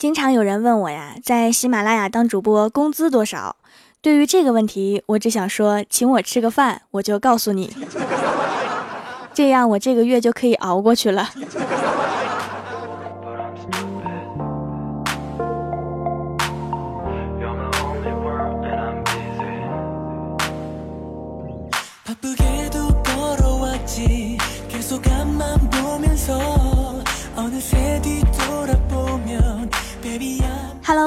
[0.00, 3.56] 经常有人问我呀，在喜马拉雅当主播工资多少？
[4.00, 7.70] 对于这个问题，我只想说，请我吃个饭，我就告诉你，
[9.34, 11.28] 这样我这个月就可以熬过去了。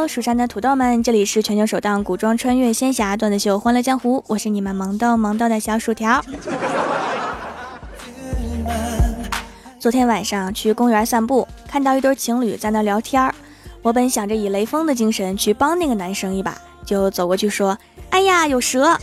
[0.08, 6.24] 蜀山的土豆们，这里是全球首档古装穿越仙侠段子秀《欢乐江湖》，我是你们萌豆萌豆的小薯条。
[9.80, 13.34] 昨天晚上去公园散步，看到一对情侣在那聊天，
[13.82, 17.78] 我本想着以雷锋的精神去帮那个男生一把，就走过去说
[18.12, 18.98] ：“哎呀，有蛇！”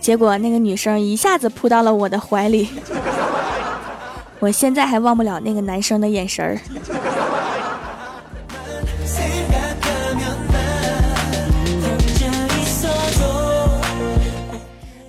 [0.00, 2.68] 结果那个女生一下子扑到了我的怀里，
[4.38, 6.58] 我现在还忘不了那个男生的眼神儿。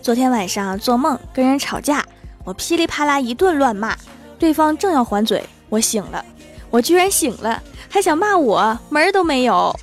[0.01, 2.03] 昨天晚上做梦跟人吵架，
[2.43, 3.95] 我噼里啪啦一顿乱骂，
[4.39, 6.25] 对方正要还嘴，我醒了，
[6.71, 9.79] 我居然醒了，还想骂我，门儿都没有。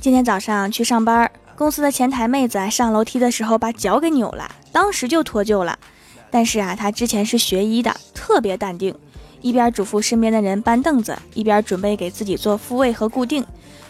[0.00, 5.78] 今天早上去上班，公司的前台妹子上楼梯的时候把脚给扭了，当时就脱臼了，
[6.30, 8.94] 但是啊，她之前是学医的，特别淡定。
[9.46, 13.46] 一边嘱咐身边的人搬凳子，一边准备给自己做复位和固定。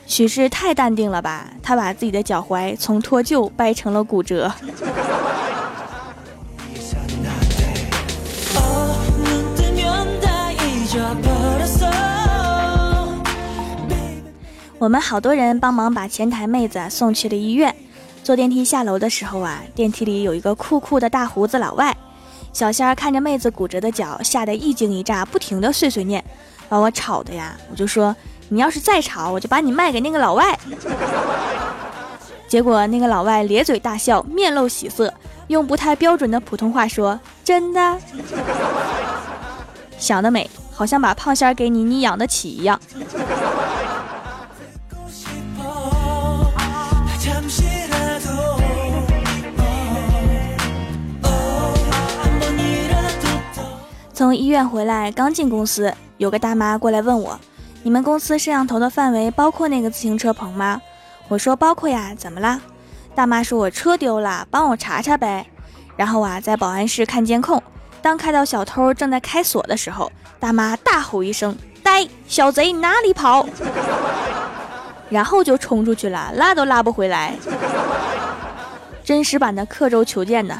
[0.07, 1.47] 许是太淡定了吧？
[1.63, 4.53] 他把自己的脚踝从脱臼掰成了骨折。
[14.79, 17.75] 我们好多人帮忙把前台妹子送去了医院。
[18.23, 21.97] 坐电梯下楼的时候啊，电梯里有一个酷酷的大胡子老外。
[22.57, 26.25] 小仙儿看着妹子骨折的脚，吓得一惊一乍，不停的碎碎念，
[26.71, 27.55] 把我吵的呀！
[27.71, 28.17] 我就说，
[28.49, 30.59] 你要是再吵，我就把你卖给那个老外。
[32.49, 35.13] 结果那个老外咧嘴大笑，面露喜色，
[35.49, 37.99] 用不太标准的普通话说：“真的？
[39.99, 42.81] 想得美，好像把胖仙儿给你，你养得起一样。”
[54.17, 57.39] 从医院回来，刚进公司，有个大妈过来问我
[57.85, 60.81] ：“你们公司摄像头的范围包括那个自行车棚吗？”
[61.29, 62.59] 我说：“包括呀，怎么啦？”
[63.15, 65.47] 大妈说：“我车丢了，帮我查查呗。”
[65.99, 67.63] 然后啊，在保安室看监控，
[68.01, 70.11] 当看到小偷正在开锁的时候，
[70.41, 71.55] 大妈大吼一声
[71.85, 73.47] ：“呆，小贼哪里跑？”
[75.11, 77.35] 然后就冲出去了，拉都拉不回来。
[79.05, 80.59] 真实版的刻舟求剑呢。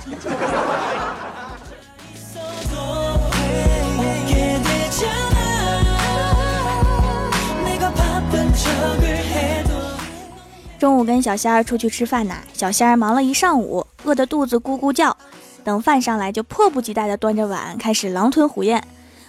[10.87, 15.17] 中午跟小仙儿出去吃饭呢，小仙儿忙了一上午，饿得肚子咕咕叫。
[15.65, 18.81] 等饭上来，就迫不及待地端着碗开始狼吞虎咽，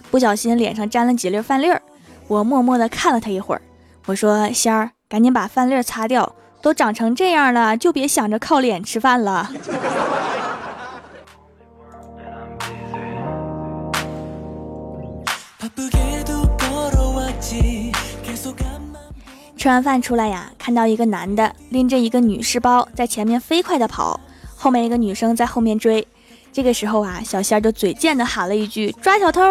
[0.08, 1.82] 不小心脸上沾了几粒饭粒儿。
[2.28, 3.62] 我默默地看了他一会儿，
[4.06, 6.32] 我说：“仙儿，赶紧把饭粒儿擦掉，
[6.62, 9.50] 都长成这样了，就别想着靠脸吃饭了。”
[19.58, 24.20] 吃完饭出来呀，看到一个男的拎着一个女士包在前面飞快的跑，
[24.54, 26.06] 后面一个女生在后面追。
[26.52, 29.42] 这个时候啊，小仙儿就嘴贱的喊了一句：“抓小偷！”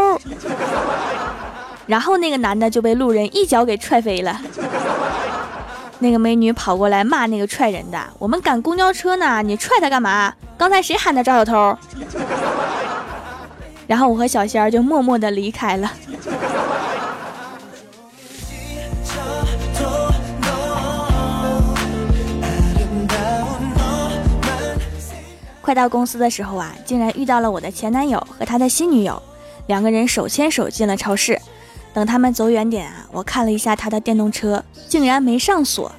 [1.87, 4.39] 然后那个男的就被路人一脚给踹飞了。
[5.99, 10.33] 那个美女跑过来骂那个踹人的：“我们赶公交车呢，你踹他干嘛？
[10.57, 11.77] 刚才谁喊的抓小偷？”
[13.85, 15.91] 然后我和小仙儿就默默的离开了。
[25.67, 29.21] 快到公司的时候啊，竟然遇到了我的前男友和他的新女友，
[29.65, 31.37] 两个人手牵手进了超市。
[31.93, 35.91] 等他们走远点啊，我看了一下他的电动车，竟然没上锁。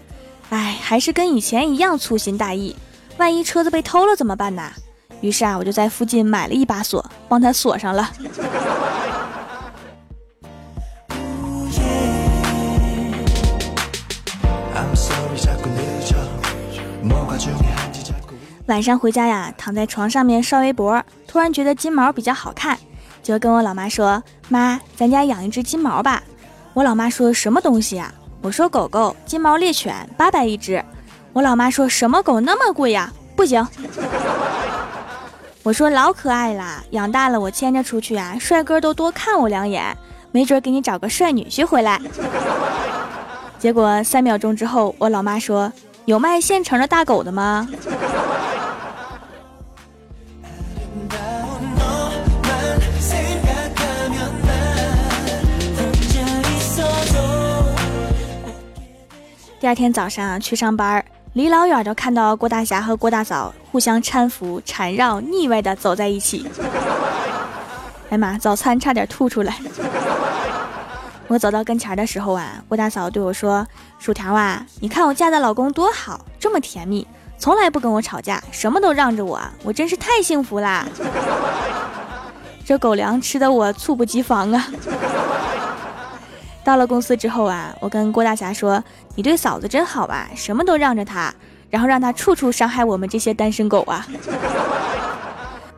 [0.48, 2.74] 唉，还是跟以前一样粗心大意，
[3.18, 4.72] 万一车子被偷了怎么办呢？
[5.20, 8.10] 于是啊，我就在附近买了一把锁，帮他锁上了。
[18.68, 22.78] 晚上回家呀，躺在床上面刷微博，突然觉得金毛比较好看，
[23.22, 26.22] 就跟我老妈说：“妈，咱家养一只金毛吧。”
[26.74, 28.12] 我老妈说什么东西呀？
[28.42, 30.84] 我说狗狗，金毛猎犬，八百一只。
[31.32, 33.10] 我老妈说什么狗那么贵呀？
[33.34, 33.66] 不行。
[35.64, 39.96] 我说老可爱啦，养大了我牵着出去啊，帅哥都多看我两眼，
[40.30, 41.98] 没准给你找个帅女婿回来。
[43.58, 45.72] 结果三秒钟之后，我老妈说
[46.04, 47.66] ：“有卖现成的大狗的吗？”
[59.60, 66.48] 第二天早上去上班，离老远就看到郭大侠和郭大嫂互相搀扶、缠绕、腻歪的走在一起。
[68.10, 69.52] 哎妈，早餐差点吐出来！
[71.26, 73.66] 我走到跟前的时候啊，郭大嫂对我说
[73.98, 77.04] ：“薯条啊，你看我嫁的老公多好，这么甜蜜，
[77.36, 80.86] 从来不跟我吵架，什么都让着我，我真是太幸福啦！”
[82.64, 84.68] 这狗粮吃的我猝不及防啊！
[86.68, 88.84] 到了公司之后啊，我跟郭大侠说
[89.16, 91.34] ：“你对嫂子真好啊，什么都让着她，
[91.70, 94.06] 然后让她处处伤害我们这些单身狗啊。”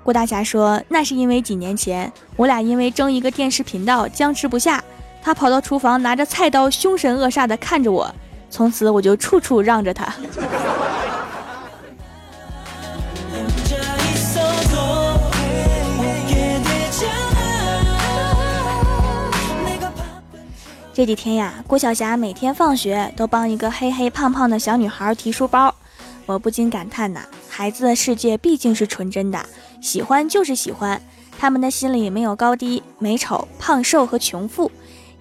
[0.03, 4.83] 郭大侠说：“那是因为几年前我俩因为争一个电视频道僵持不下，
[5.23, 8.13] 他跑到厨房拿着菜刀凶神恶煞的看着我，
[8.51, 10.13] 从此我就处处让着他。”
[20.93, 25.75] 这几天呀，郭晓霞每天放学都帮一个黑黑胖胖的小女孩提书包，
[26.27, 29.41] 我不禁感叹呐，孩子的世界毕竟是纯真的，
[29.81, 31.01] 喜欢就是喜欢，
[31.39, 34.71] 他们的心里没有高低、美丑、胖瘦和穷富。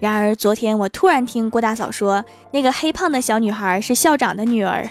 [0.00, 4.88] 然而昨天我突然听郭大嫂说，那个黑胖的小女孩是校长的女儿。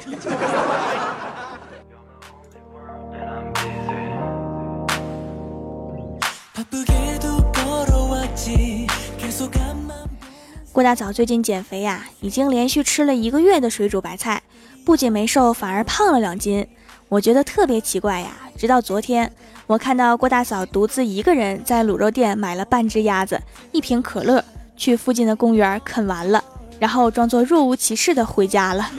[10.79, 14.41] 郭大嫂最近减肥呀，已经连续吃了一个月的水煮白菜，
[14.85, 16.65] 不仅没瘦，反而胖了两斤。
[17.09, 18.31] 我觉得特别奇怪呀。
[18.57, 19.29] 直到昨天，
[19.67, 23.37] 我看到郭大嫂独自一个人在卤肉店买了半只鸭子、
[23.73, 24.41] 一瓶可乐，
[24.77, 26.41] 去附近的公园啃完了，
[26.79, 28.89] 然后装作若无其事的回家了。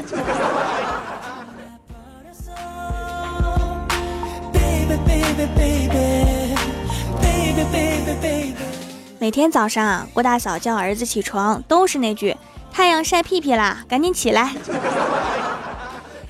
[9.20, 12.34] 每天早上，郭大嫂叫儿子起床，都是那句
[12.72, 14.54] “太阳晒屁屁啦，赶紧起来”。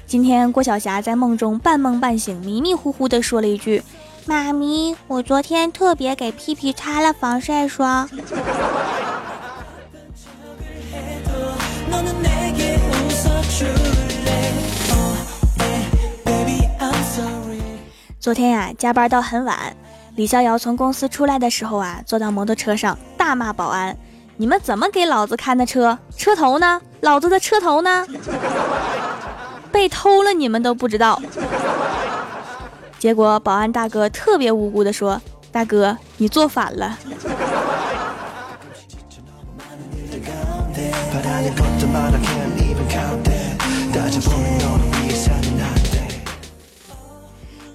[0.08, 3.80] 今天，郭晓霞在梦中半梦半醒、迷迷糊糊地说了一句
[4.26, 8.10] ：“妈咪，我昨天特别给屁屁擦了防晒霜。”
[18.18, 19.76] 昨天呀，加班到很晚。
[20.20, 23.96] 李逍遥从公司出来的时候啊，坐到摩托车上，大骂保安
[24.36, 25.98] ：“你们怎么给老子看的车？
[26.14, 26.78] 车头呢？
[27.00, 28.06] 老子的车头呢？
[29.72, 31.22] 被偷了，你们都不知道。”
[33.00, 35.18] 结果保安大哥特别无辜的说
[35.50, 36.98] ：“大哥，你坐反了。”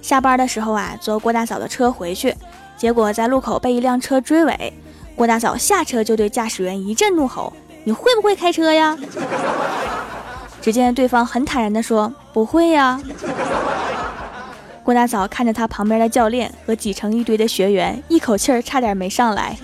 [0.06, 2.32] 下班的时候啊，坐郭大嫂的车回去，
[2.76, 4.72] 结果在路口被一辆车追尾。
[5.16, 8.96] 郭大嫂下车就对驾驶员一阵怒吼：“你会不会开车呀？”
[10.62, 13.00] 只见对方很坦然地说：“不会呀。”
[14.84, 19.58] 郭大嫂看着他旁边的教练和挤成一堆的学员，一口气儿差点没上来。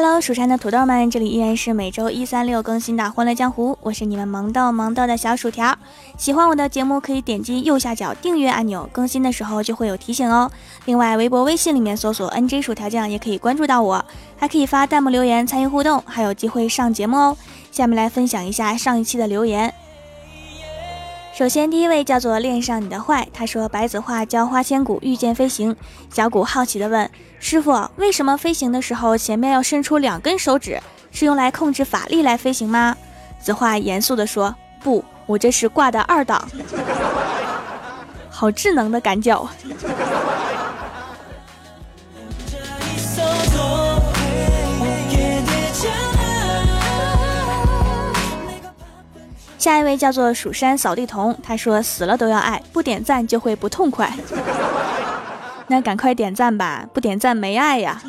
[0.00, 5.76] Hello，蜀山的土豆们，这里依然是每周一、三、六更新的《欢乐江湖》，我是你们萌豆萌豆的小薯条。
[6.16, 10.48] 喜欢我的节目，可以点击右下角订阅按钮，更新的时候就会有提醒哦。
[10.84, 14.04] 另外，微博、微信里面搜索 “nj 薯条酱”也可以关注到我，
[14.36, 17.36] 还可以发弹幕留言参与互动，还有机会上节目哦。
[17.72, 19.74] 下面来分享一下上一期的留言。
[21.34, 25.74] 首先，第一位叫做恋上你的坏，他说白子画教花千骨御剑飞行。
[26.08, 30.80] 小谷好奇的问师傅：“为什么飞行的时候前面要伸出两根手指？
[31.10, 32.94] 是用来控制法力来飞行吗？”
[33.40, 36.46] 子画严肃的说：“不，我这是挂的二档。
[38.28, 39.48] ”好智能的赶脚。
[49.58, 54.10] 下一位叫做蜀山扫地童，他说死了都要爱，不点赞就会不痛快。
[55.68, 58.00] 那赶快点赞吧，不点赞没爱呀。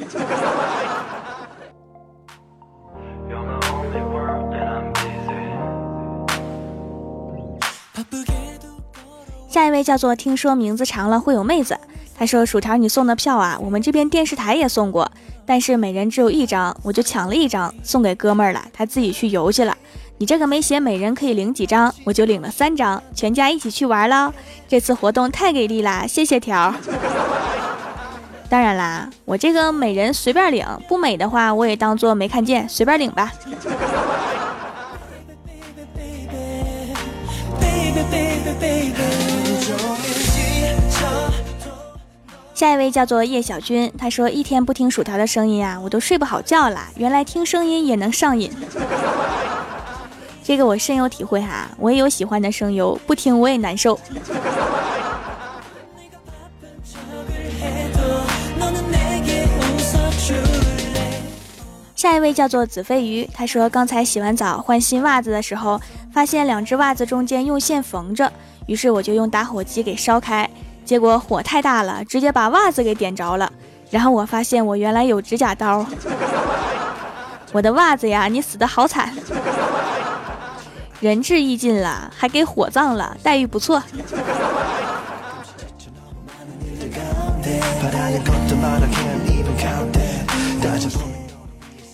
[9.48, 11.78] 下一位叫做听说名字长了会有妹子，
[12.16, 15.12] 他说薯条你送的票啊，我们这边电视台也送过。
[15.46, 19.76] 但是每人只有一张，我就抢了一张送给哥们儿了，他自己去游去了。
[20.20, 24.34] 你这个没写每人可以领几张，我就领了三张，全家一起去玩了。
[24.68, 26.76] 这次活动太给力啦，谢谢条。
[28.50, 33.32] 当然啦，我这个每人随便领，不美的话我也当做没看见，随便领吧。
[42.54, 46.88] 下一位叫做叶小军，他说一天不听薯条的声音啊，我都睡不好觉了。
[46.98, 48.52] 原来听声音也能上瘾。
[50.44, 54.00] 这个我深有体会哈，我也有喜欢的声优，不听我也难受。
[61.96, 65.80] 下一位叫做紫飞鱼，他说刚才洗完澡换新袜子的时候，
[66.14, 68.32] 发现两只袜子中间用线缝着，
[68.66, 70.50] 于是我就用打火机给烧开，
[70.86, 73.52] 结果火太大了，直接把袜子给点着了。
[73.92, 75.86] 然后我发现我原来有指甲刀，
[77.52, 79.14] 我的袜子呀，你死的好惨。
[81.00, 83.82] 仁至义尽了，还给火葬了，待遇不错。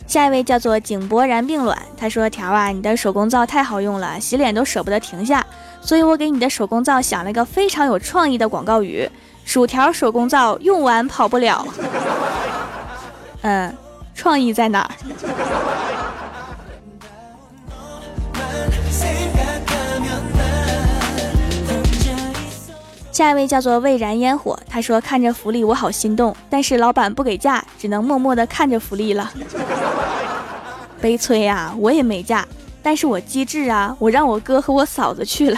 [0.08, 5.46] 下一位叫做井柏然并卵，他说：“条啊，你的手工皂太好用了，洗脸都舍不得停下，
[5.82, 9.10] 所以我给你的手工皂想了一个非常有创意的广告语：
[9.44, 11.68] 薯条手工皂用完跑不了。
[13.42, 13.76] 嗯，
[14.16, 14.90] 创意在哪儿？”
[23.16, 29.32] 下一位叫做蔚然烟火，他说看着福利我好心动，但是老板不给价，只能默默的看着福利了。
[31.00, 32.46] 悲催呀，我也没假，
[32.84, 35.58] 但是我机智啊，我让我哥和我嫂子去了，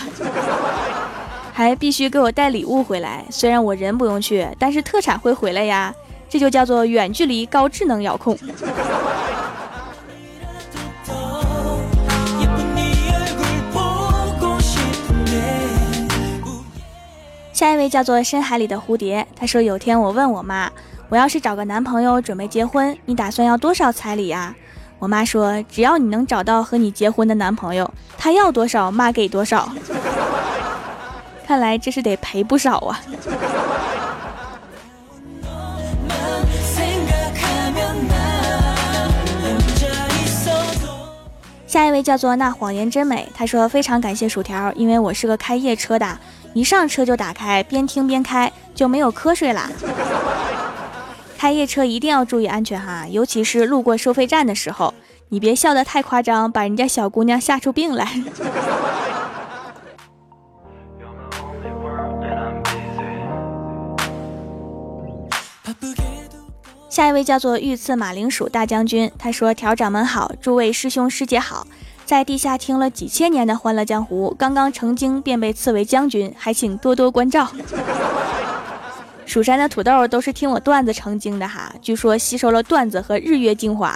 [1.52, 3.26] 还必须给我带礼物回来。
[3.32, 5.92] 虽然我人不用去，但是特产会回来呀，
[6.30, 8.38] 这就叫做远距离高智能遥控。
[17.58, 20.70] 下一位叫做深海里的蝴蝶，他说有天我问我妈，
[21.10, 24.54] 我要是找个男朋友准备结婚，你打算要多少彩礼呀？
[25.00, 29.68] 我妈说只要你能找到和你结婚的男朋友，他要多少妈给多少。
[31.48, 33.02] 看来这是得赔不少啊。
[41.66, 46.20] 下一位叫做那谎言真美，他说非常感谢薯条，因为我是个开夜车的。
[46.58, 49.70] 一上车就打开，边听边开，就没有瞌睡啦。
[51.38, 54.92] 开夜车一定要注意安全哈，尤其是路过收费站的时候，
[55.30, 58.24] 你别笑得太夸张，把人家小姑娘吓出病来。
[66.90, 71.68] 下一位叫做御赐马铃薯大将军，他说：“调掌门好，诸位师兄师姐好。”
[72.08, 77.50] 在地下听了几千年的《欢乐江湖》，刚刚成精便被赐为将军，还请多多关照。
[79.26, 83.94] 蜀山的土豆都是听我段子成精的哈，据说吸收了段子和日月精华。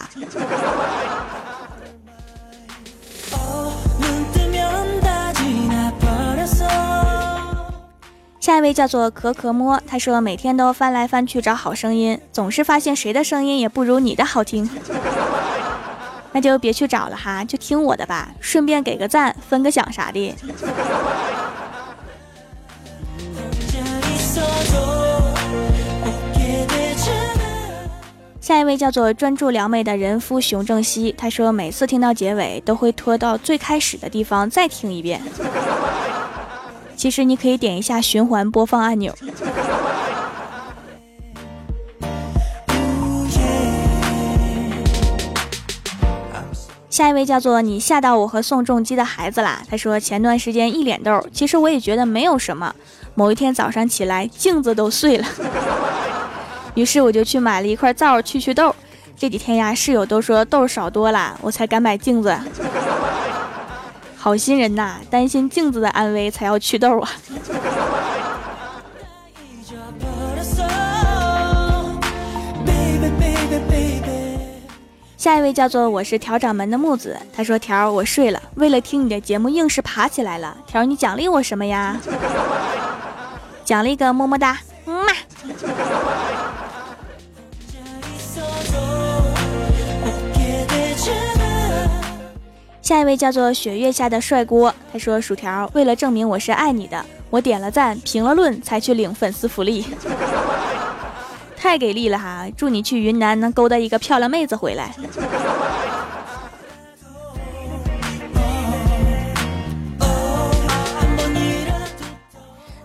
[8.41, 14.69] 下一位叫做可可摸，他说每天都翻来翻去找好声音，总是发现谁的声音也不如你的好听。
[16.31, 20.35] 那就别去找了哈，就听我的吧，顺便给个赞，分个享啥的。
[28.39, 35.21] 下一位叫做专注撩妹的人夫熊正熙，他说每次听到结尾都会拖到最开始的地方再听一遍。
[36.95, 39.15] 其实你可以点一下循环播放按钮。
[46.91, 49.63] 下一位叫做你吓到我和宋仲基的孩子啦。
[49.69, 52.75] 他说前段时间一脸痘，其实我也觉得没有什么。
[53.15, 55.25] 某一天早上起来，镜子都碎了，
[56.75, 58.75] 于是我就去买了一块皂去去痘。
[59.17, 62.37] 这几天呀，室友都说痘少多了，我才敢买镜子。
[64.17, 67.09] 好心人呐，担心镜子的安危才要祛痘啊。
[75.21, 80.57] 下一位叫做我是调掌门的木子，他说：“条，我睡了，为了听你的节目，硬是爬起来了。
[80.65, 81.95] 条，你奖励我什么呀？
[83.63, 85.13] 奖励个么么哒，嗯嘛。”
[92.81, 99.85] 下一位叫做雪月下的帅锅，他说：“薯条，为了证明我是爱你的，我点了赞，评了论，才去领粉丝福利。”
[101.61, 102.47] 太给力了哈！
[102.57, 104.95] 祝你去云南能勾搭一个漂亮妹子回来。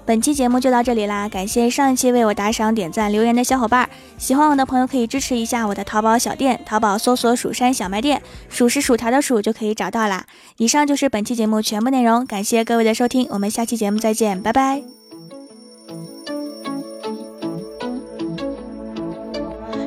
[0.04, 3.88] 本期节目就到这里啦，感谢上一期为我打赏、点赞、留言的小伙伴。
[4.18, 10.26] 喜欢我的朋友可以支持一下我的淘宝小店，淘宝搜索“蜀山小卖店”，数是薯条的数就可以找到啦。
[10.58, 14.95] 以上就是本期节目全部内容，感谢各位的收听，我们下期节目再见，拜拜。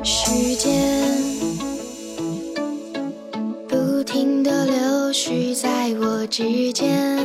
[0.02, 1.14] 时间
[3.68, 7.18] 不停的流逝在我指尖。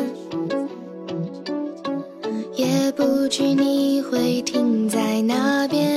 [2.55, 5.94] 也不知你会停在哪边，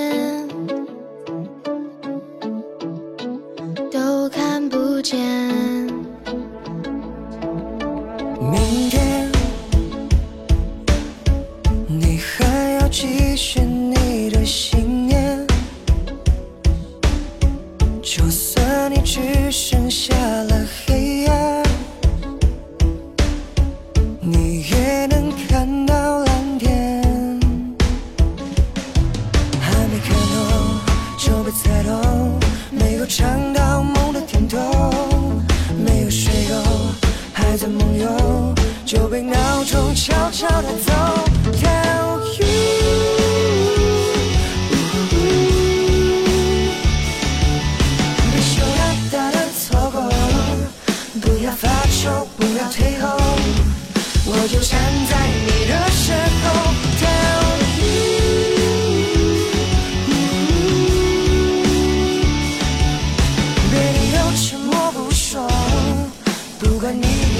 [31.48, 32.17] its head all.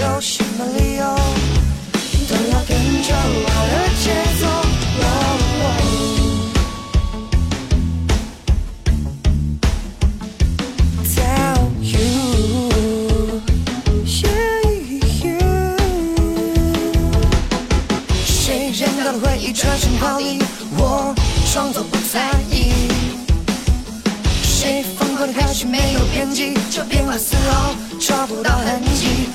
[0.01, 1.03] 有什么理由
[2.29, 4.07] 都要跟着我的节
[4.39, 4.47] 奏
[11.03, 11.99] ？Tell you，
[18.25, 20.39] 谁扔掉了回忆转身逃离？
[20.77, 21.13] 我
[21.53, 22.73] 装作不在意。
[24.45, 29.29] 谁疯狂的开始没有边际，这变化丝毫找不到痕迹。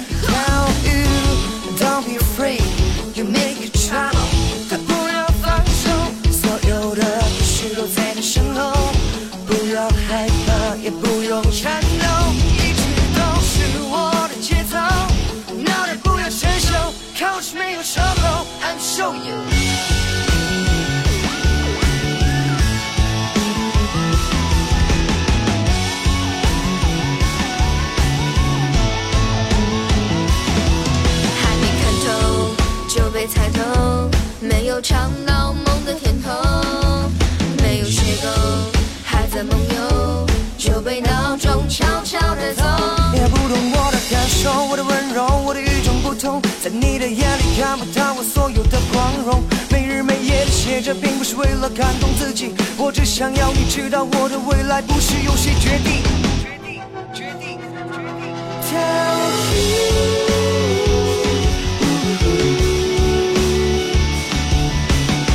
[46.63, 56.01] 在你的眼里看不到我所有的光荣，每日每夜的写着，并不是为了感动自己，我只想要你知道我的未来不是由谁决定。
[56.41, 56.81] 决定
[57.13, 58.31] 决定决定
[58.63, 59.11] 决定，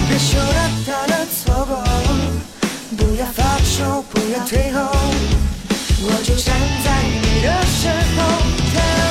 [0.09, 1.85] 别羞答答的错过，
[2.97, 4.81] 不要发愁，不要退后，
[6.01, 6.87] 我就站在
[7.21, 9.08] 你的身后。